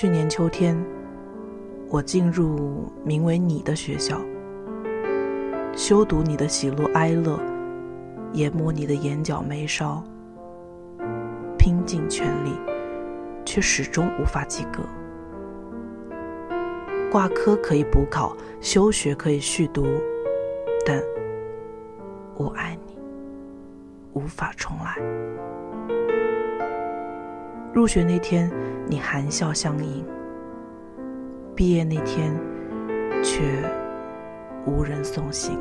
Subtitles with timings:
[0.00, 0.80] 去年秋天，
[1.90, 4.16] 我进入名为你的学校，
[5.74, 7.36] 修读你的喜怒哀乐，
[8.32, 10.00] 研磨你的眼角眉梢，
[11.58, 12.52] 拼尽全力，
[13.44, 14.84] 却始终无法及格。
[17.10, 19.84] 挂科可以补考，休学可以续读，
[20.86, 21.02] 但
[22.36, 22.96] 我爱你，
[24.12, 24.94] 无法重来。
[27.72, 28.50] 入学那天，
[28.86, 30.02] 你含笑相迎；
[31.54, 32.34] 毕业那天，
[33.22, 33.42] 却
[34.64, 35.58] 无人送行。